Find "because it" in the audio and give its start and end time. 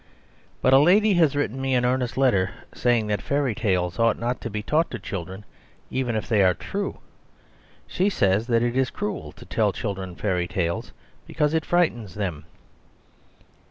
11.27-11.65